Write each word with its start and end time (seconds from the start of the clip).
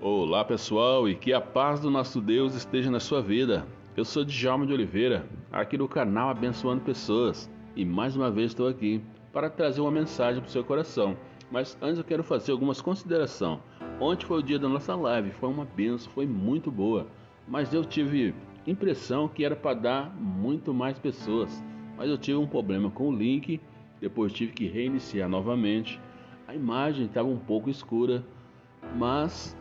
Olá 0.00 0.44
pessoal 0.44 1.08
e 1.08 1.16
que 1.16 1.32
a 1.32 1.40
paz 1.40 1.80
do 1.80 1.90
nosso 1.90 2.20
Deus 2.20 2.54
esteja 2.54 2.88
na 2.88 3.00
sua 3.00 3.20
vida. 3.20 3.66
Eu 3.96 4.04
sou 4.04 4.24
Djalma 4.24 4.64
de 4.64 4.72
Oliveira, 4.72 5.28
aqui 5.50 5.76
do 5.76 5.88
canal 5.88 6.28
Abençoando 6.28 6.82
Pessoas 6.82 7.50
e 7.74 7.84
mais 7.84 8.14
uma 8.14 8.30
vez 8.30 8.52
estou 8.52 8.68
aqui 8.68 9.02
para 9.32 9.50
trazer 9.50 9.80
uma 9.80 9.90
mensagem 9.90 10.40
para 10.40 10.48
o 10.48 10.52
seu 10.52 10.62
coração. 10.62 11.16
Mas 11.50 11.76
antes 11.82 11.98
eu 11.98 12.04
quero 12.04 12.22
fazer 12.22 12.52
algumas 12.52 12.80
considerações. 12.80 13.58
Ontem 13.98 14.24
foi 14.24 14.38
o 14.38 14.42
dia 14.42 14.56
da 14.56 14.68
nossa 14.68 14.94
live, 14.94 15.32
foi 15.32 15.48
uma 15.48 15.64
benção, 15.64 16.12
foi 16.12 16.28
muito 16.28 16.70
boa, 16.70 17.08
mas 17.48 17.74
eu 17.74 17.84
tive 17.84 18.32
impressão 18.68 19.26
que 19.26 19.44
era 19.44 19.56
para 19.56 19.80
dar 19.80 20.14
muito 20.14 20.72
mais 20.72 20.96
pessoas, 20.96 21.60
mas 21.96 22.08
eu 22.08 22.16
tive 22.16 22.38
um 22.38 22.46
problema 22.46 22.88
com 22.88 23.08
o 23.08 23.16
link, 23.16 23.60
depois 24.00 24.32
tive 24.32 24.52
que 24.52 24.68
reiniciar 24.68 25.28
novamente. 25.28 26.00
A 26.46 26.54
imagem 26.54 27.06
estava 27.06 27.26
um 27.26 27.36
pouco 27.36 27.68
escura, 27.68 28.24
mas 28.96 29.57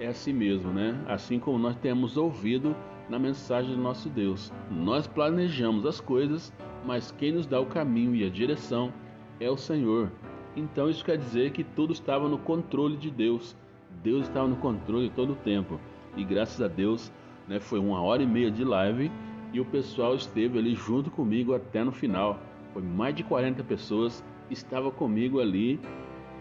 é 0.00 0.06
assim 0.06 0.32
mesmo, 0.32 0.72
né? 0.72 0.98
Assim 1.06 1.38
como 1.38 1.58
nós 1.58 1.76
temos 1.76 2.16
ouvido 2.16 2.74
na 3.08 3.18
mensagem 3.18 3.76
do 3.76 3.80
nosso 3.80 4.08
Deus. 4.08 4.50
Nós 4.70 5.06
planejamos 5.06 5.84
as 5.84 6.00
coisas, 6.00 6.52
mas 6.84 7.12
quem 7.12 7.32
nos 7.32 7.46
dá 7.46 7.60
o 7.60 7.66
caminho 7.66 8.14
e 8.14 8.24
a 8.24 8.30
direção 8.30 8.92
é 9.38 9.50
o 9.50 9.58
Senhor. 9.58 10.10
Então 10.56 10.88
isso 10.88 11.04
quer 11.04 11.18
dizer 11.18 11.52
que 11.52 11.62
tudo 11.62 11.92
estava 11.92 12.28
no 12.28 12.38
controle 12.38 12.96
de 12.96 13.10
Deus. 13.10 13.54
Deus 14.02 14.26
estava 14.26 14.48
no 14.48 14.56
controle 14.56 15.10
todo 15.10 15.34
o 15.34 15.36
tempo. 15.36 15.78
E 16.16 16.24
graças 16.24 16.62
a 16.62 16.66
Deus, 16.66 17.12
né, 17.46 17.60
foi 17.60 17.78
uma 17.78 18.00
hora 18.00 18.22
e 18.22 18.26
meia 18.26 18.50
de 18.50 18.64
live 18.64 19.12
e 19.52 19.60
o 19.60 19.64
pessoal 19.66 20.14
esteve 20.14 20.58
ali 20.58 20.74
junto 20.74 21.10
comigo 21.10 21.54
até 21.54 21.84
no 21.84 21.92
final. 21.92 22.40
Foi 22.72 22.82
mais 22.82 23.14
de 23.14 23.22
40 23.22 23.62
pessoas 23.64 24.24
estava 24.50 24.90
comigo 24.90 25.40
ali 25.40 25.80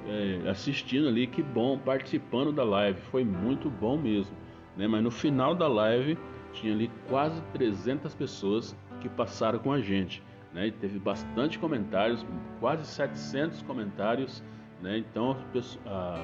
é, 0.07 0.49
assistindo 0.49 1.07
ali, 1.07 1.27
que 1.27 1.41
bom, 1.41 1.77
participando 1.77 2.51
da 2.51 2.63
live, 2.63 2.99
foi 3.11 3.23
muito 3.23 3.69
bom 3.69 3.97
mesmo. 3.97 4.35
Né? 4.77 4.87
Mas 4.87 5.03
no 5.03 5.11
final 5.11 5.53
da 5.53 5.67
live 5.67 6.17
tinha 6.53 6.73
ali 6.73 6.89
quase 7.07 7.41
300 7.53 8.15
pessoas 8.15 8.75
que 9.01 9.09
passaram 9.09 9.59
com 9.59 9.71
a 9.71 9.79
gente. 9.79 10.23
Né? 10.53 10.67
E 10.67 10.71
teve 10.71 10.99
bastante 10.99 11.59
comentários, 11.59 12.25
quase 12.59 12.85
700 12.85 13.61
comentários. 13.63 14.43
Né? 14.81 14.97
Então 14.97 15.35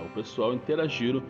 o 0.05 0.09
pessoal 0.13 0.53
interagiram 0.53 1.21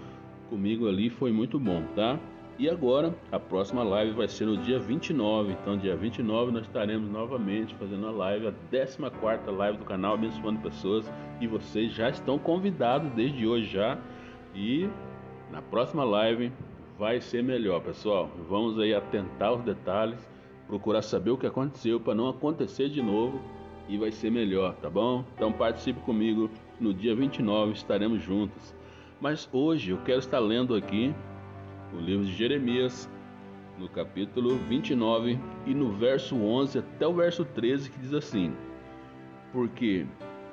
comigo 0.49 0.87
ali, 0.87 1.09
foi 1.09 1.31
muito 1.31 1.59
bom, 1.59 1.83
tá? 1.95 2.19
E 2.57 2.69
agora, 2.69 3.13
a 3.33 3.37
próxima 3.37 3.83
live 3.83 4.13
vai 4.13 4.29
ser 4.29 4.45
no 4.45 4.55
dia 4.55 4.79
29. 4.79 5.51
Então, 5.51 5.77
dia 5.77 5.93
29 5.93 6.53
nós 6.53 6.63
estaremos 6.63 7.09
novamente 7.09 7.75
fazendo 7.75 8.07
a 8.07 8.11
live, 8.11 8.47
a 8.47 8.53
14 8.71 8.97
live 9.51 9.77
do 9.77 9.83
canal 9.83 10.13
Abençoando 10.13 10.61
Pessoas. 10.61 11.11
E 11.41 11.47
vocês 11.47 11.91
já 11.91 12.09
estão 12.09 12.39
convidados 12.39 13.11
desde 13.11 13.45
hoje 13.45 13.65
já. 13.65 13.97
E 14.53 14.89
na 15.51 15.61
próxima 15.61 16.05
live 16.05 16.49
vai 16.97 17.19
ser 17.19 17.43
melhor, 17.43 17.81
pessoal. 17.81 18.29
Vamos 18.47 18.79
aí 18.79 18.95
atentar 18.95 19.53
os 19.53 19.61
detalhes, 19.61 20.25
procurar 20.65 21.01
saber 21.01 21.31
o 21.31 21.37
que 21.37 21.45
aconteceu 21.45 21.99
para 21.99 22.15
não 22.15 22.29
acontecer 22.29 22.87
de 22.87 23.01
novo 23.01 23.41
e 23.89 23.97
vai 23.97 24.11
ser 24.11 24.31
melhor, 24.31 24.75
tá 24.75 24.89
bom? 24.89 25.25
Então 25.35 25.51
participe 25.51 25.99
comigo 25.99 26.49
no 26.79 26.93
dia 26.93 27.13
29, 27.13 27.73
estaremos 27.73 28.21
juntos. 28.23 28.73
Mas 29.19 29.49
hoje 29.51 29.91
eu 29.91 29.97
quero 30.05 30.19
estar 30.19 30.39
lendo 30.39 30.73
aqui 30.73 31.13
o 31.95 32.01
livro 32.01 32.25
de 32.25 32.33
Jeremias, 32.33 33.09
no 33.77 33.87
capítulo 33.89 34.57
29 34.69 35.39
e 35.65 35.73
no 35.73 35.91
verso 35.91 36.35
11 36.35 36.79
até 36.79 37.07
o 37.07 37.13
verso 37.13 37.45
13, 37.45 37.89
que 37.89 37.99
diz 37.99 38.13
assim: 38.13 38.53
Porque 39.51 40.05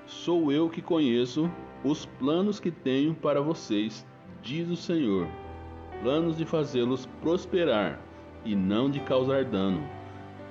sou 0.06 0.52
eu 0.52 0.68
que 0.68 0.80
conheço 0.80 1.50
os 1.84 2.06
planos 2.06 2.60
que 2.60 2.70
tenho 2.70 3.14
para 3.14 3.40
vocês, 3.40 4.06
diz 4.42 4.68
o 4.68 4.76
Senhor, 4.76 5.26
planos 6.02 6.36
de 6.36 6.44
fazê-los 6.44 7.06
prosperar 7.20 8.00
e 8.44 8.54
não 8.54 8.90
de 8.90 9.00
causar 9.00 9.44
dano, 9.44 9.82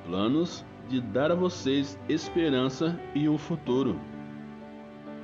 planos 0.06 0.66
de 0.90 1.00
dar 1.00 1.32
a 1.32 1.36
vocês 1.36 1.98
esperança 2.10 3.00
e 3.16 3.30
um 3.30 3.38
futuro. 3.38 4.00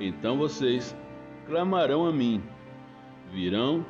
Então 0.00 0.38
vocês 0.38 0.96
clamarão 1.46 2.06
a 2.06 2.12
mim, 2.12 2.42
virão 3.32 3.84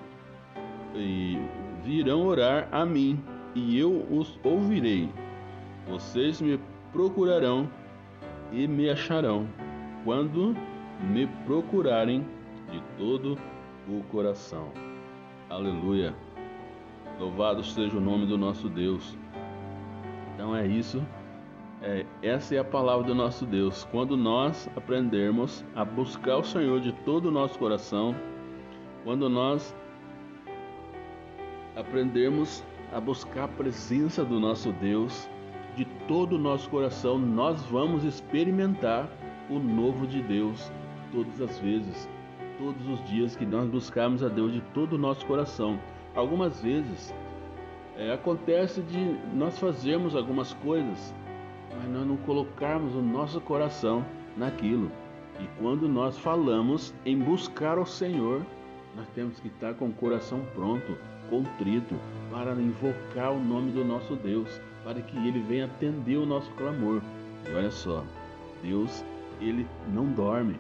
e 0.94 1.38
virão 1.88 2.26
orar 2.26 2.68
a 2.70 2.84
mim, 2.84 3.18
e 3.54 3.78
eu 3.78 4.06
os 4.10 4.38
ouvirei. 4.44 5.08
Vocês 5.88 6.38
me 6.38 6.60
procurarão 6.92 7.66
e 8.52 8.68
me 8.68 8.90
acharão, 8.90 9.48
quando 10.04 10.54
me 11.00 11.26
procurarem 11.46 12.26
de 12.70 12.82
todo 12.98 13.38
o 13.88 14.02
coração. 14.10 14.70
Aleluia. 15.48 16.14
Louvado 17.18 17.64
seja 17.64 17.96
o 17.96 18.00
nome 18.00 18.26
do 18.26 18.36
nosso 18.36 18.68
Deus. 18.68 19.16
Então 20.34 20.54
é 20.54 20.66
isso. 20.66 21.02
É, 21.80 22.04
essa 22.22 22.54
é 22.54 22.58
a 22.58 22.64
palavra 22.64 23.06
do 23.06 23.14
nosso 23.14 23.46
Deus. 23.46 23.88
Quando 23.90 24.14
nós 24.14 24.68
aprendermos 24.76 25.64
a 25.74 25.86
buscar 25.86 26.36
o 26.36 26.44
Senhor 26.44 26.80
de 26.80 26.92
todo 26.92 27.26
o 27.26 27.30
nosso 27.30 27.58
coração, 27.58 28.14
quando 29.04 29.28
nós 29.30 29.74
aprendermos 31.78 32.64
a 32.92 33.00
buscar 33.00 33.44
a 33.44 33.48
presença 33.48 34.24
do 34.24 34.40
nosso 34.40 34.72
Deus 34.72 35.28
de 35.76 35.84
todo 36.08 36.34
o 36.34 36.38
nosso 36.38 36.68
coração, 36.68 37.16
nós 37.16 37.62
vamos 37.66 38.02
experimentar 38.02 39.08
o 39.48 39.60
novo 39.60 40.04
de 40.04 40.20
Deus 40.20 40.72
todas 41.12 41.40
as 41.40 41.58
vezes, 41.60 42.08
todos 42.58 42.84
os 42.88 43.04
dias 43.08 43.36
que 43.36 43.46
nós 43.46 43.68
buscarmos 43.70 44.24
a 44.24 44.28
Deus 44.28 44.52
de 44.52 44.60
todo 44.74 44.94
o 44.94 44.98
nosso 44.98 45.24
coração. 45.24 45.78
Algumas 46.16 46.60
vezes 46.60 47.14
é, 47.96 48.12
acontece 48.12 48.82
de 48.82 49.16
nós 49.32 49.56
fazermos 49.56 50.16
algumas 50.16 50.52
coisas, 50.54 51.14
mas 51.76 51.88
nós 51.90 52.06
não 52.06 52.16
colocarmos 52.16 52.96
o 52.96 53.02
nosso 53.02 53.40
coração 53.40 54.04
naquilo. 54.36 54.90
E 55.38 55.46
quando 55.60 55.88
nós 55.88 56.18
falamos 56.18 56.92
em 57.06 57.16
buscar 57.16 57.78
o 57.78 57.86
Senhor, 57.86 58.42
nós 58.98 59.06
temos 59.14 59.38
que 59.38 59.46
estar 59.46 59.74
com 59.74 59.86
o 59.86 59.92
coração 59.92 60.40
pronto, 60.56 60.98
contrito, 61.30 61.94
para 62.32 62.52
invocar 62.54 63.32
o 63.32 63.38
nome 63.38 63.70
do 63.70 63.84
nosso 63.84 64.16
Deus, 64.16 64.60
para 64.82 65.00
que 65.00 65.16
ele 65.16 65.40
venha 65.40 65.66
atender 65.66 66.16
o 66.16 66.26
nosso 66.26 66.50
clamor. 66.52 67.00
E 67.48 67.54
olha 67.54 67.70
só, 67.70 68.04
Deus, 68.60 69.04
ele 69.40 69.64
não 69.94 70.06
dorme, 70.06 70.56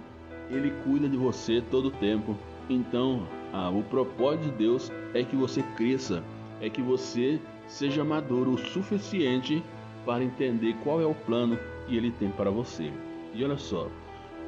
ele 0.50 0.72
cuida 0.84 1.08
de 1.08 1.16
você 1.16 1.60
todo 1.68 1.88
o 1.88 1.90
tempo. 1.90 2.36
Então, 2.70 3.26
ah, 3.52 3.70
o 3.70 3.82
propósito 3.82 4.44
de 4.44 4.50
Deus 4.52 4.92
é 5.14 5.24
que 5.24 5.34
você 5.34 5.60
cresça, 5.76 6.22
é 6.60 6.70
que 6.70 6.80
você 6.80 7.40
seja 7.66 8.04
maduro 8.04 8.52
o 8.52 8.58
suficiente 8.58 9.64
para 10.06 10.22
entender 10.22 10.76
qual 10.84 11.00
é 11.00 11.06
o 11.06 11.14
plano 11.14 11.58
que 11.86 11.96
ele 11.96 12.12
tem 12.12 12.30
para 12.30 12.50
você. 12.50 12.92
E 13.34 13.42
olha 13.42 13.58
só, 13.58 13.88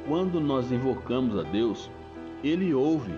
quando 0.07 0.39
nós 0.39 0.71
invocamos 0.71 1.37
a 1.37 1.43
Deus, 1.43 1.91
ele 2.43 2.73
ouve, 2.73 3.11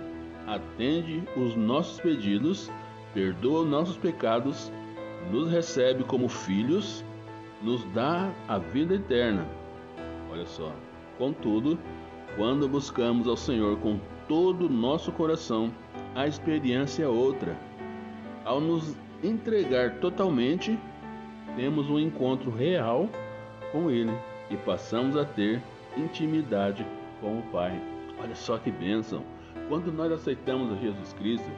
atende 0.48 1.24
os 1.36 1.56
nossos 1.56 2.00
pedidos 2.00 2.72
perdoa 3.14 3.64
nossos 3.64 3.96
pecados, 3.96 4.72
nos 5.32 5.50
recebe 5.50 6.04
como 6.04 6.28
filhos, 6.28 7.06
nos 7.62 7.84
dá 7.94 8.34
a 8.48 8.58
vida 8.58 8.96
eterna. 8.96 9.48
Olha 10.32 10.46
só. 10.46 10.74
Contudo, 11.18 11.78
quando 12.36 12.68
buscamos 12.68 13.28
ao 13.28 13.38
Senhor 13.38 13.78
com 13.80 14.00
todo 14.28 14.66
o 14.66 14.70
nosso 14.70 15.12
coração, 15.12 15.72
a 16.16 16.28
experiência 16.28 17.04
é 17.04 17.08
outra. 17.08 17.56
Ao 18.44 18.60
nos 18.60 18.96
entregar 19.24 20.00
totalmente, 20.00 20.78
temos 21.56 21.90
um 21.90 22.00
encontro 22.00 22.52
real 22.52 23.08
com 23.72 23.90
Ele 23.90 24.12
e 24.50 24.58
passamos 24.58 25.16
a 25.16 25.24
ter 25.24 25.62
intimidade 25.96 26.86
com 27.22 27.40
o 27.40 27.44
Pai. 27.44 27.80
Olha 28.22 28.36
só 28.36 28.58
que 28.58 28.72
bênção! 28.72 29.33
Quando 29.70 29.92
nós 29.92 30.12
aceitamos 30.12 30.72
a 30.72 30.76
Jesus 30.76 31.14
Cristo, 31.14 31.50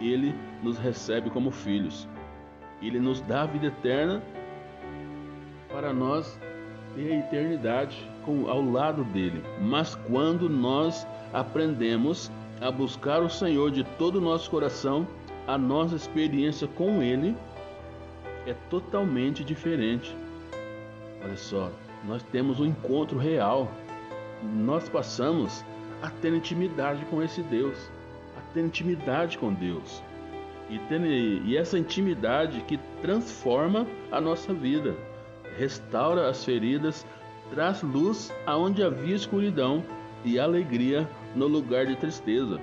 ele 0.00 0.34
nos 0.62 0.78
recebe 0.78 1.30
como 1.30 1.50
filhos. 1.50 2.08
Ele 2.82 2.98
nos 2.98 3.20
dá 3.22 3.42
a 3.42 3.46
vida 3.46 3.66
eterna 3.66 4.22
para 5.68 5.92
nós 5.92 6.38
ter 6.94 7.12
a 7.12 7.18
eternidade 7.18 8.08
com, 8.24 8.48
ao 8.48 8.62
lado 8.62 9.04
dele. 9.04 9.42
Mas 9.60 9.94
quando 9.94 10.48
nós 10.48 11.06
aprendemos 11.32 12.30
a 12.60 12.70
buscar 12.70 13.22
o 13.22 13.30
Senhor 13.30 13.70
de 13.70 13.82
todo 13.82 14.16
o 14.16 14.20
nosso 14.20 14.50
coração, 14.50 15.06
a 15.46 15.58
nossa 15.58 15.96
experiência 15.96 16.66
com 16.68 17.02
Ele 17.02 17.36
é 18.46 18.54
totalmente 18.70 19.42
diferente. 19.42 20.16
Olha 21.22 21.36
só, 21.36 21.70
nós 22.06 22.22
temos 22.24 22.60
um 22.60 22.66
encontro 22.66 23.18
real. 23.18 23.70
Nós 24.42 24.88
passamos 24.88 25.64
a 26.04 26.10
ter 26.10 26.34
intimidade 26.34 27.04
com 27.06 27.22
esse 27.22 27.42
Deus 27.42 27.90
ter 28.54 28.64
intimidade 28.64 29.36
com 29.36 29.52
Deus. 29.52 30.02
E, 30.70 30.78
ter, 30.78 31.02
e 31.02 31.56
essa 31.56 31.78
intimidade 31.78 32.60
que 32.62 32.78
transforma 33.02 33.86
a 34.10 34.20
nossa 34.20 34.54
vida, 34.54 34.96
restaura 35.58 36.30
as 36.30 36.42
feridas, 36.44 37.04
traz 37.50 37.82
luz 37.82 38.32
aonde 38.46 38.82
havia 38.82 39.14
escuridão 39.14 39.84
e 40.24 40.38
alegria 40.38 41.06
no 41.34 41.46
lugar 41.46 41.84
de 41.84 41.96
tristeza. 41.96 42.58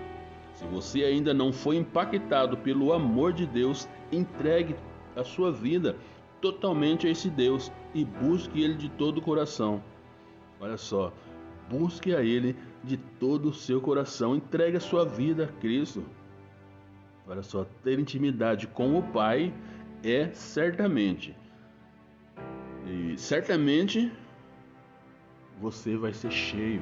Se 0.55 0.65
você 0.65 1.03
ainda 1.03 1.33
não 1.33 1.53
foi 1.53 1.75
impactado 1.75 2.57
pelo 2.57 2.91
amor 2.91 3.33
de 3.33 3.45
Deus, 3.45 3.87
entregue 4.11 4.75
a 5.15 5.23
sua 5.23 5.51
vida 5.51 5.95
totalmente 6.39 7.05
a 7.05 7.11
esse 7.11 7.29
Deus 7.29 7.71
e 7.93 8.03
busque 8.03 8.63
Ele 8.63 8.73
de 8.73 8.89
todo 8.89 9.19
o 9.19 9.21
coração. 9.21 9.83
Olha 10.59 10.77
só, 10.77 11.13
busque 11.71 12.13
a 12.13 12.21
Ele 12.21 12.55
de 12.83 12.97
todo 12.97 13.49
o 13.49 13.53
seu 13.53 13.79
coração, 13.79 14.35
entregue 14.35 14.75
a 14.75 14.81
sua 14.81 15.05
vida 15.05 15.45
a 15.45 15.61
Cristo. 15.61 16.03
Olha 17.25 17.41
só, 17.41 17.65
ter 17.81 17.97
intimidade 17.97 18.67
com 18.67 18.99
o 18.99 19.03
Pai 19.03 19.53
é 20.03 20.29
certamente, 20.33 21.33
e 22.85 23.17
certamente 23.17 24.11
você 25.61 25.95
vai 25.95 26.11
ser 26.11 26.31
cheio, 26.31 26.81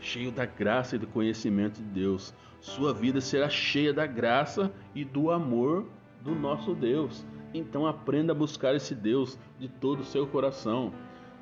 cheio 0.00 0.32
da 0.32 0.46
graça 0.46 0.96
e 0.96 0.98
do 0.98 1.06
conhecimento 1.06 1.76
de 1.76 1.88
Deus. 1.88 2.34
Sua 2.60 2.94
vida 2.94 3.20
será 3.20 3.48
cheia 3.48 3.92
da 3.92 4.06
graça 4.06 4.72
e 4.94 5.04
do 5.04 5.30
amor 5.30 5.86
do 6.22 6.34
nosso 6.34 6.74
Deus. 6.74 7.24
Então 7.52 7.86
aprenda 7.86 8.32
a 8.32 8.34
buscar 8.34 8.74
esse 8.74 8.94
Deus 8.94 9.38
de 9.58 9.68
todo 9.68 10.00
o 10.00 10.04
seu 10.04 10.26
coração. 10.26 10.92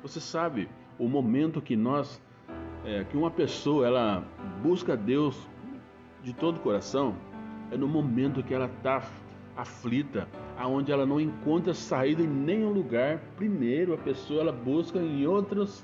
Você 0.01 0.19
sabe 0.19 0.69
o 0.99 1.07
momento 1.07 1.61
que 1.61 1.75
nós, 1.75 2.21
é, 2.85 3.03
que 3.03 3.17
uma 3.17 3.31
pessoa 3.31 3.87
ela 3.87 4.23
busca 4.61 4.95
Deus 4.95 5.47
de 6.21 6.33
todo 6.33 6.57
o 6.57 6.59
coração 6.59 7.15
é 7.71 7.77
no 7.77 7.87
momento 7.87 8.43
que 8.43 8.53
ela 8.53 8.65
está 8.65 9.03
aflita, 9.55 10.27
aonde 10.57 10.91
ela 10.91 11.05
não 11.05 11.19
encontra 11.19 11.73
saída 11.73 12.21
em 12.21 12.27
nenhum 12.27 12.71
lugar. 12.71 13.19
Primeiro 13.35 13.93
a 13.93 13.97
pessoa 13.97 14.41
ela 14.41 14.51
busca 14.51 14.99
em 14.99 15.25
outros, 15.25 15.83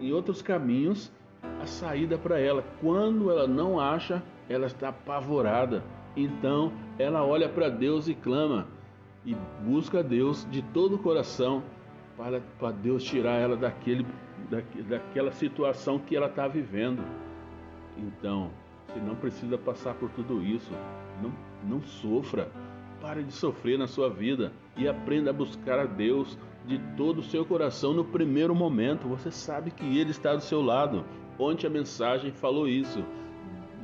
em 0.00 0.12
outros 0.12 0.42
caminhos 0.42 1.12
a 1.60 1.66
saída 1.66 2.18
para 2.18 2.38
ela. 2.38 2.64
Quando 2.80 3.30
ela 3.30 3.46
não 3.46 3.78
acha, 3.78 4.22
ela 4.48 4.66
está 4.66 4.88
apavorada. 4.88 5.82
Então 6.16 6.72
ela 6.98 7.24
olha 7.24 7.48
para 7.48 7.68
Deus 7.68 8.08
e 8.08 8.14
clama 8.14 8.66
e 9.24 9.36
busca 9.64 10.02
Deus 10.02 10.46
de 10.50 10.62
todo 10.62 10.96
o 10.96 10.98
coração 10.98 11.62
para, 12.16 12.40
para 12.58 12.72
Deus 12.72 13.02
tirar 13.04 13.38
ela 13.38 13.56
daquele, 13.56 14.06
da, 14.52 14.62
daquela 14.86 15.32
situação 15.32 15.98
que 15.98 16.14
ela 16.14 16.26
está 16.26 16.46
vivendo. 16.46 17.02
Então, 17.96 18.50
você 18.86 19.00
não 19.00 19.14
precisa 19.14 19.56
passar 19.56 19.94
por 19.94 20.10
tudo 20.10 20.44
isso. 20.44 20.70
Não, 21.22 21.32
não 21.64 21.82
sofra. 21.82 22.50
Pare 23.00 23.22
de 23.22 23.32
sofrer 23.32 23.78
na 23.78 23.86
sua 23.86 24.10
vida 24.10 24.52
e 24.76 24.86
aprenda 24.86 25.30
a 25.30 25.32
buscar 25.32 25.78
a 25.78 25.86
Deus 25.86 26.38
de 26.66 26.78
todo 26.96 27.18
o 27.18 27.22
seu 27.22 27.44
coração 27.44 27.94
no 27.94 28.04
primeiro 28.04 28.54
momento. 28.54 29.08
Você 29.08 29.30
sabe 29.30 29.70
que 29.70 29.98
Ele 29.98 30.10
está 30.10 30.34
do 30.34 30.42
seu 30.42 30.60
lado. 30.60 31.02
Ontem 31.38 31.66
a 31.66 31.70
mensagem 31.70 32.30
falou 32.30 32.68
isso. 32.68 33.02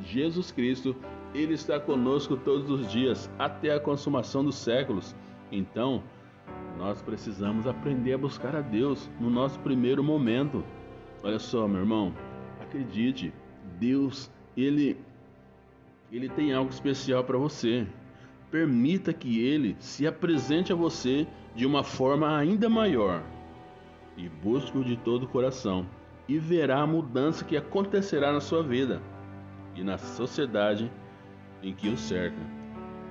Jesus 0.04 0.52
Cristo, 0.52 0.94
Ele 1.34 1.54
está 1.54 1.80
conosco 1.80 2.36
todos 2.36 2.70
os 2.70 2.92
dias, 2.92 3.28
até 3.38 3.74
a 3.74 3.80
consumação 3.80 4.44
dos 4.44 4.56
séculos. 4.56 5.16
Então, 5.50 6.02
nós 6.78 7.02
precisamos 7.02 7.66
aprender 7.66 8.12
a 8.12 8.19
buscar 8.19 8.54
a 8.54 8.60
Deus 8.60 9.10
no 9.20 9.28
nosso 9.28 9.58
primeiro 9.58 10.02
momento. 10.02 10.64
Olha 11.25 11.40
só, 11.40 11.66
meu 11.66 11.80
irmão, 11.80 12.14
acredite, 12.60 13.32
Deus, 13.78 14.30
ele 14.56 14.96
ele 16.10 16.28
tem 16.28 16.54
algo 16.54 16.70
especial 16.70 17.25
para 17.25 17.36
você. 17.36 17.86
Permita 18.50 19.12
que 19.12 19.40
ele 19.40 19.76
se 19.78 20.06
apresente 20.06 20.72
a 20.72 20.76
você 20.76 21.26
de 21.54 21.66
uma 21.66 21.82
forma 21.82 22.38
ainda 22.38 22.69
maior. 22.69 23.22
E 24.16 24.28
busque-o 24.28 24.84
de 24.84 24.96
todo 24.96 25.25
o 25.25 25.28
coração 25.28 25.84
e 26.28 26.38
verá 26.38 26.80
a 26.80 26.86
mudança 26.86 27.44
que 27.44 27.56
acontecerá 27.56 28.32
na 28.32 28.40
sua 28.40 28.62
vida 28.62 29.02
e 29.75 29.82
na 29.82 29.98
sociedade 29.98 30.90
em 31.62 31.75
que 31.75 31.88
o 31.88 31.96
cerca. 31.96 32.40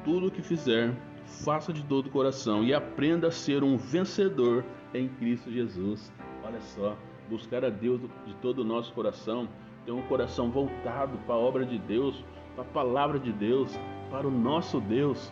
Tudo 0.03 0.27
o 0.27 0.31
que 0.31 0.41
fizer, 0.41 0.93
faça 1.27 1.73
de 1.73 1.83
todo 1.83 2.07
o 2.07 2.11
coração 2.11 2.63
e 2.63 2.73
aprenda 2.73 3.27
a 3.27 3.31
ser 3.31 3.63
um 3.63 3.77
vencedor 3.77 4.63
em 4.93 5.07
Cristo 5.07 5.51
Jesus. 5.51 6.11
Olha 6.43 6.61
só, 6.61 6.97
buscar 7.29 7.63
a 7.65 7.69
Deus 7.69 8.01
de 8.25 8.33
todo 8.35 8.59
o 8.59 8.63
nosso 8.63 8.93
coração, 8.93 9.47
ter 9.85 9.91
um 9.91 10.01
coração 10.03 10.49
voltado 10.49 11.17
para 11.25 11.35
a 11.35 11.37
obra 11.37 11.65
de 11.65 11.77
Deus, 11.77 12.23
para 12.55 12.63
a 12.63 12.67
palavra 12.67 13.19
de 13.19 13.31
Deus, 13.31 13.77
para 14.09 14.27
o 14.27 14.31
nosso 14.31 14.79
Deus. 14.79 15.31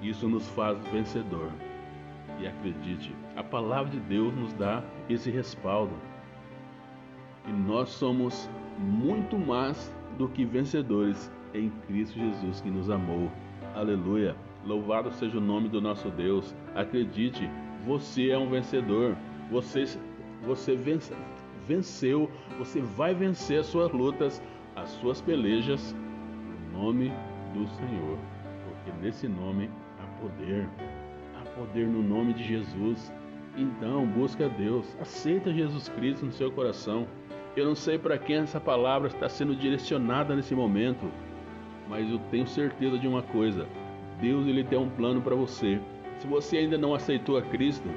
Isso 0.00 0.28
nos 0.28 0.48
faz 0.50 0.78
vencedor. 0.88 1.50
E 2.38 2.46
acredite, 2.46 3.14
a 3.36 3.42
palavra 3.42 3.90
de 3.90 4.00
Deus 4.00 4.34
nos 4.34 4.52
dá 4.54 4.82
esse 5.08 5.30
respaldo. 5.30 5.94
E 7.46 7.52
nós 7.52 7.90
somos 7.90 8.48
muito 8.78 9.36
mais 9.36 9.94
do 10.16 10.28
que 10.28 10.44
vencedores 10.44 11.30
em 11.52 11.70
Cristo 11.86 12.18
Jesus 12.18 12.60
que 12.60 12.70
nos 12.70 12.88
amou. 12.88 13.30
Aleluia! 13.74 14.36
Louvado 14.64 15.10
seja 15.12 15.38
o 15.38 15.40
nome 15.40 15.68
do 15.68 15.80
nosso 15.80 16.08
Deus. 16.10 16.54
Acredite, 16.74 17.48
você 17.84 18.30
é 18.30 18.38
um 18.38 18.48
vencedor. 18.48 19.16
Você, 19.50 19.84
você 20.42 20.76
vence, 20.76 21.12
venceu, 21.66 22.30
você 22.58 22.80
vai 22.80 23.14
vencer 23.14 23.60
as 23.60 23.66
suas 23.66 23.90
lutas, 23.92 24.42
as 24.76 24.88
suas 24.90 25.20
pelejas, 25.20 25.94
no 26.72 26.78
nome 26.78 27.12
do 27.52 27.66
Senhor. 27.68 28.18
Porque 28.64 29.04
nesse 29.04 29.26
nome 29.26 29.68
há 29.98 30.20
poder. 30.20 30.68
Há 31.40 31.44
poder 31.50 31.86
no 31.86 32.02
nome 32.02 32.32
de 32.32 32.44
Jesus. 32.44 33.12
Então, 33.56 34.06
busca 34.06 34.48
Deus. 34.48 34.96
Aceita 35.00 35.52
Jesus 35.52 35.88
Cristo 35.88 36.24
no 36.24 36.32
seu 36.32 36.50
coração. 36.50 37.06
Eu 37.54 37.66
não 37.66 37.74
sei 37.74 37.98
para 37.98 38.16
quem 38.16 38.36
essa 38.36 38.60
palavra 38.60 39.08
está 39.08 39.28
sendo 39.28 39.54
direcionada 39.54 40.34
nesse 40.34 40.54
momento, 40.54 41.10
mas 41.86 42.10
eu 42.10 42.18
tenho 42.30 42.46
certeza 42.46 42.98
de 42.98 43.06
uma 43.06 43.22
coisa: 43.22 43.68
Deus 44.22 44.46
ele 44.46 44.62
tem 44.62 44.78
um 44.78 44.88
plano 44.88 45.20
para 45.20 45.34
você. 45.34 45.80
Se 46.18 46.28
você 46.28 46.58
ainda 46.58 46.78
não 46.78 46.94
aceitou 46.94 47.36
a 47.36 47.42
Cristo, 47.42 47.90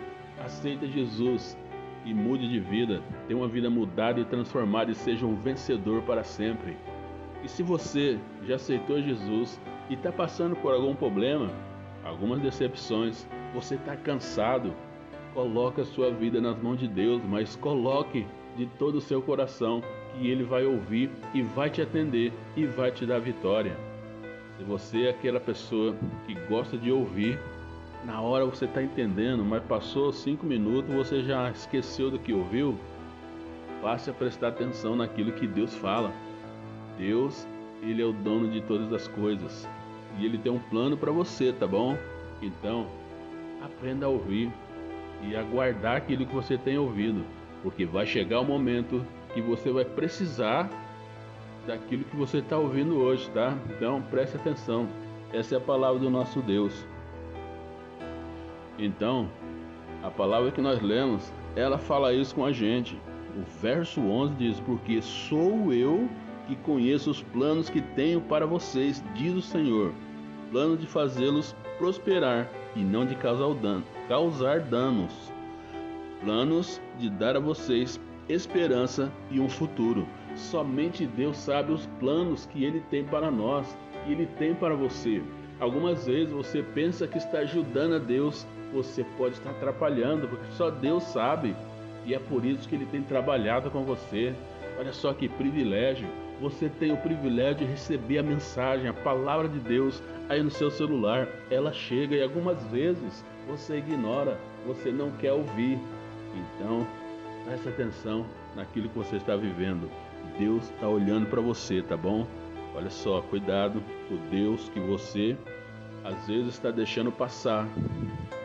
aceita 0.44 0.88
Jesus 0.88 1.56
e 2.04 2.16
mude 2.16 2.50
de 2.50 2.60
vida, 2.60 3.04
tenha 3.28 3.40
uma 3.40 3.48
vida 3.48 3.70
mudada 3.70 4.20
e 4.20 4.26
transformada 4.26 4.92
e 4.92 4.96
seja 4.96 5.24
um 5.24 5.36
vencedor 5.36 6.02
para 6.02 6.24
sempre. 6.24 6.76
E 7.44 7.48
se 7.48 7.62
você 7.62 8.18
já 8.44 8.56
aceitou 8.56 9.00
Jesus 9.00 9.62
e 9.88 9.94
está 9.94 10.12
passando 10.12 10.56
por 10.56 10.74
algum 10.74 10.96
problema, 10.96 11.48
algumas 12.04 12.42
decepções, 12.42 13.28
você 13.54 13.76
está 13.76 13.96
cansado, 13.96 14.74
coloque 15.32 15.82
a 15.82 15.86
sua 15.86 16.10
vida 16.10 16.42
nas 16.42 16.58
mãos 16.60 16.80
de 16.80 16.88
Deus, 16.88 17.22
mas 17.24 17.56
coloque 17.56 18.26
de 18.58 18.66
todo 18.66 18.96
o 18.96 19.02
seu 19.02 19.22
coração 19.22 19.84
que 20.14 20.28
Ele 20.28 20.44
vai 20.44 20.66
ouvir 20.66 21.12
e 21.36 21.44
vai 21.44 21.70
te 21.70 21.84
atender 21.84 22.34
e 22.58 22.66
vai 22.66 22.90
te 22.92 23.06
dar 23.06 23.20
vitória. 23.20 23.78
Se 24.58 24.64
você 24.64 25.04
é 25.04 25.10
aquela 25.10 25.40
pessoa 25.40 25.96
que 26.26 26.34
gosta 26.48 26.78
de 26.78 26.92
ouvir, 26.92 27.38
na 28.06 28.22
hora 28.22 28.46
você 28.46 28.66
está 28.66 28.82
entendendo, 28.82 29.44
mas 29.44 29.64
passou 29.64 30.14
cinco 30.14 30.46
minutos 30.46 30.94
você 30.94 31.24
já 31.24 31.50
esqueceu 31.52 32.10
do 32.10 32.18
que 32.18 32.32
ouviu, 32.32 32.78
passe 33.82 34.10
a 34.10 34.14
prestar 34.14 34.50
atenção 34.50 34.96
naquilo 34.96 35.34
que 35.34 35.46
Deus 35.46 35.74
fala. 35.76 36.14
Deus, 36.98 37.46
Ele 37.82 38.02
é 38.02 38.06
o 38.06 38.14
dono 38.14 38.50
de 38.50 38.62
todas 38.62 38.94
as 38.94 39.08
coisas 39.10 39.68
e 40.18 40.26
Ele 40.26 40.38
tem 40.38 40.52
um 40.52 40.60
plano 40.60 40.96
para 40.96 41.12
você, 41.12 41.52
tá 41.52 41.68
bom? 41.68 41.98
Então, 42.42 42.88
aprenda 43.62 44.06
a 44.06 44.10
ouvir 44.10 44.50
e 45.22 45.36
aguardar 45.36 45.98
aquilo 45.98 46.26
que 46.26 46.34
você 46.34 46.58
tem 46.58 46.78
ouvido, 46.78 47.26
porque 47.62 47.86
vai 47.86 48.06
chegar 48.06 48.40
o 48.40 48.46
momento 48.46 49.06
que 49.34 49.42
você 49.42 49.70
vai 49.70 49.84
precisar 49.84 50.70
daquilo 51.66 52.04
que 52.04 52.16
você 52.16 52.40
está 52.40 52.58
ouvindo 52.58 52.98
hoje, 52.98 53.30
tá? 53.32 53.58
Então 53.70 54.02
preste 54.02 54.38
atenção. 54.38 54.88
Essa 55.34 55.56
é 55.56 55.58
a 55.58 55.62
palavra 55.62 56.00
do 56.00 56.10
nosso 56.10 56.42
Deus. 56.42 56.86
Então, 58.78 59.30
a 60.04 60.12
palavra 60.12 60.52
que 60.52 60.62
nós 60.62 60.82
lemos, 60.82 61.32
ela 61.56 61.78
fala 61.78 62.14
isso 62.14 62.36
com 62.36 62.46
a 62.46 62.52
gente. 62.52 63.00
O 63.36 63.44
verso 63.62 64.02
11 64.02 64.36
diz: 64.36 64.60
Porque 64.62 65.02
sou 65.02 65.74
eu 65.74 66.10
que 66.48 66.56
conheço 66.58 67.10
os 67.10 67.22
planos 67.22 67.70
que 67.70 67.82
tenho 67.82 68.22
para 68.22 68.46
vocês, 68.46 69.04
diz 69.16 69.34
o 69.34 69.42
Senhor, 69.42 69.94
plano 70.52 70.78
de 70.78 70.86
fazê-los 70.86 71.56
prosperar 71.78 72.50
e 72.76 72.80
não 72.80 73.06
de 73.06 73.16
causar, 73.16 73.54
dano, 73.56 73.84
causar 74.08 74.60
danos, 74.60 75.32
planos 76.22 76.80
de 76.98 77.10
dar 77.10 77.36
a 77.36 77.40
vocês 77.40 78.00
esperança 78.30 79.12
e 79.32 79.40
um 79.40 79.50
futuro. 79.50 80.08
Somente 80.36 81.06
Deus 81.06 81.38
sabe 81.38 81.72
os 81.72 81.86
planos 82.00 82.46
que 82.46 82.64
Ele 82.64 82.82
tem 82.90 83.04
para 83.06 83.32
nós 83.32 83.78
e 84.06 84.12
Ele 84.12 84.26
tem 84.38 84.54
para 84.54 84.76
você. 84.76 85.22
Algumas 85.60 86.06
vezes 86.06 86.34
você 86.34 86.62
pensa 86.62 87.08
que 87.08 87.18
está 87.18 87.40
ajudando 87.40 87.96
a 87.96 88.00
Deus, 88.00 88.46
você 88.74 89.06
pode 89.18 89.36
estar 89.36 89.52
atrapalhando, 89.52 90.28
porque 90.28 90.52
só 90.52 90.70
Deus 90.70 91.04
sabe. 91.04 91.56
E 92.06 92.14
é 92.14 92.20
por 92.20 92.44
isso 92.44 92.68
que 92.68 92.76
Ele 92.76 92.86
tem 92.86 93.02
trabalhado 93.02 93.72
com 93.72 93.84
você. 93.84 94.36
Olha 94.78 94.92
só 94.92 95.14
que 95.14 95.30
privilégio. 95.30 96.08
Você 96.42 96.68
tem 96.68 96.92
o 96.92 96.98
privilégio 96.98 97.60
de 97.60 97.66
receber 97.66 98.18
a 98.18 98.24
mensagem, 98.24 98.90
a 98.90 98.94
palavra 98.94 99.48
de 99.48 99.60
Deus 99.60 100.04
aí 100.28 100.44
no 100.44 100.52
seu 100.52 100.70
celular. 100.70 101.30
Ela 101.50 101.72
chega 101.72 102.14
e 102.14 102.22
algumas 102.22 102.62
vezes 102.66 103.24
você 103.48 103.78
ignora, 103.78 104.38
você 104.68 104.92
não 104.92 105.12
quer 105.12 105.32
ouvir. 105.32 105.80
Então, 106.36 106.86
preste 107.46 107.70
atenção 107.70 108.26
naquilo 108.54 108.90
que 108.90 108.98
você 108.98 109.16
está 109.16 109.38
vivendo. 109.38 109.90
Deus 110.38 110.70
está 110.70 110.88
olhando 110.88 111.28
para 111.28 111.42
você, 111.42 111.82
tá 111.82 111.96
bom? 111.96 112.28
Olha 112.76 112.90
só, 112.90 113.22
cuidado, 113.22 113.82
o 114.12 114.18
Deus 114.30 114.70
que 114.70 114.80
você 114.80 115.38
às 116.04 116.28
vezes 116.28 116.54
está 116.54 116.70
deixando 116.70 117.12
passar, 117.12 117.68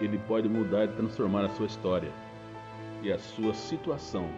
ele 0.01 0.19
pode 0.27 0.49
mudar 0.49 0.85
e 0.85 0.89
transformar 0.89 1.45
a 1.45 1.49
sua 1.51 1.67
história 1.67 2.11
e 3.03 3.13
a 3.13 3.19
sua 3.19 3.53
situação. 3.53 4.31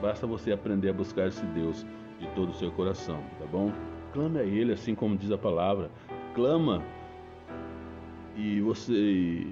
Basta 0.00 0.26
você 0.26 0.50
aprender 0.50 0.88
a 0.88 0.92
buscar 0.92 1.28
esse 1.28 1.44
Deus 1.46 1.86
de 2.18 2.26
todo 2.34 2.50
o 2.50 2.54
seu 2.54 2.72
coração, 2.72 3.22
tá 3.38 3.46
bom? 3.46 3.72
Clame 4.12 4.40
a 4.40 4.42
Ele, 4.42 4.72
assim 4.72 4.94
como 4.94 5.16
diz 5.16 5.30
a 5.30 5.38
palavra. 5.38 5.88
Clama 6.34 6.82
e 8.36 8.60
você, 8.60 9.46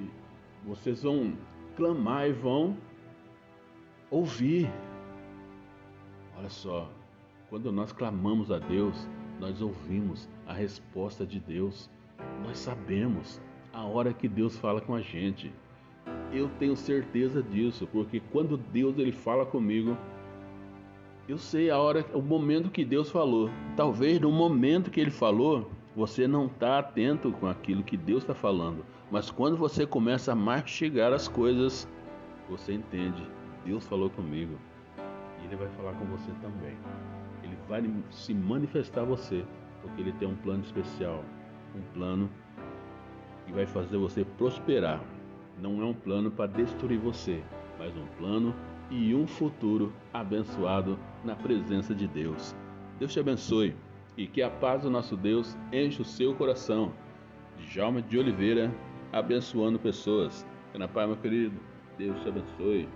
vocês 0.65 1.03
vão 1.03 1.35
clamar 1.77 2.29
e 2.29 2.33
vão 2.33 2.77
ouvir. 4.11 4.69
Olha 6.37 6.49
só, 6.49 6.91
quando 7.53 7.71
nós 7.71 7.93
clamamos 7.93 8.51
a 8.51 8.59
Deus, 8.59 9.07
nós 9.39 9.61
ouvimos 9.61 10.27
a 10.47 10.55
resposta 10.55 11.27
de 11.27 11.39
Deus. 11.39 11.91
Nós 12.43 12.57
sabemos 12.57 13.43
a 13.75 13.85
hora 13.85 14.15
que 14.15 14.27
Deus 14.27 14.57
fala 14.57 14.81
com 14.81 14.95
a 14.95 15.03
gente. 15.03 15.53
Eu 16.33 16.49
tenho 16.59 16.75
certeza 16.75 17.43
disso, 17.43 17.87
porque 17.93 18.23
quando 18.33 18.57
Deus 18.57 18.97
ele 18.97 19.13
fala 19.13 19.45
comigo, 19.45 19.99
eu 21.29 21.37
sei 21.37 21.69
a 21.69 21.77
hora, 21.77 22.07
o 22.15 22.23
momento 22.23 22.71
que 22.71 22.87
Deus 22.87 23.11
falou. 23.11 23.51
Talvez 23.77 24.19
no 24.19 24.33
momento 24.33 24.91
que 24.91 24.99
ele 24.99 25.11
falou, 25.11 25.71
você 25.95 26.27
não 26.27 26.47
está 26.47 26.79
atento 26.79 27.33
com 27.33 27.47
aquilo 27.47 27.85
que 27.85 27.99
Deus 27.99 28.23
está 28.23 28.35
falando. 28.35 28.83
Mas 29.11 29.31
quando 29.31 29.59
você 29.59 29.85
começa 29.85 30.33
a 30.33 30.35
mastigar 30.35 31.13
as 31.13 31.29
coisas, 31.29 31.87
você 32.49 32.73
entende. 32.73 33.23
Deus 33.63 33.87
falou 33.87 34.09
comigo. 34.09 34.57
E 35.43 35.45
Ele 35.45 35.57
vai 35.57 35.69
falar 35.77 35.93
com 35.93 36.07
você 36.07 36.31
também. 36.41 36.75
Vai 37.69 37.83
se 38.11 38.35
manifestar 38.35 39.03
a 39.03 39.05
você. 39.05 39.45
Porque 39.81 40.01
Ele 40.01 40.13
tem 40.13 40.29
um 40.29 40.37
plano 40.37 40.63
especial. 40.63 41.25
Um 41.75 41.83
plano 41.95 42.31
que 43.47 43.53
vai 43.53 43.67
fazer 43.67 43.97
você 43.97 44.25
prosperar. 44.25 45.03
Não 45.61 45.81
é 45.83 45.85
um 45.85 45.95
plano 45.95 46.31
para 46.31 46.47
destruir 46.47 46.99
você, 46.99 47.43
mas 47.79 47.95
um 47.97 48.07
plano 48.19 48.55
e 48.91 49.15
um 49.15 49.27
futuro 49.27 49.93
abençoado 50.13 50.99
na 51.25 51.35
presença 51.35 51.95
de 51.95 52.07
Deus. 52.07 52.55
Deus 52.99 53.13
te 53.13 53.21
abençoe 53.21 53.75
e 54.17 54.27
que 54.27 54.43
a 54.43 54.51
paz 54.51 54.83
do 54.83 54.91
nosso 54.91 55.17
Deus 55.17 55.57
enche 55.73 56.03
o 56.03 56.05
seu 56.05 56.35
coração. 56.35 56.93
Djalma 57.59 58.03
de 58.03 58.19
Oliveira, 58.19 58.73
abençoando 59.13 59.79
pessoas. 59.79 60.47
Na 60.75 60.89
paz, 60.89 61.07
meu 61.07 61.17
querido. 61.17 61.59
Deus 61.99 62.21
te 62.23 62.29
abençoe. 62.29 62.89